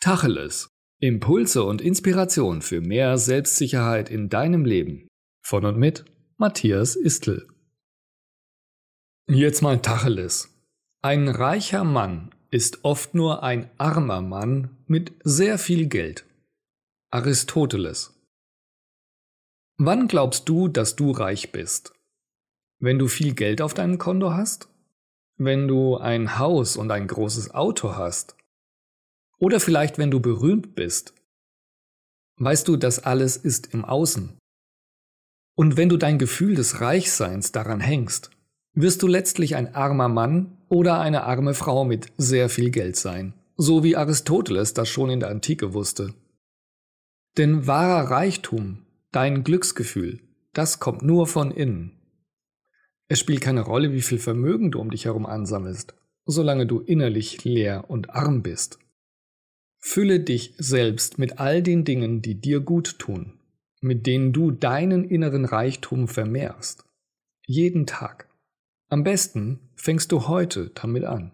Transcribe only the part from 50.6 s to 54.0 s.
kommt nur von innen. Es spielt keine Rolle,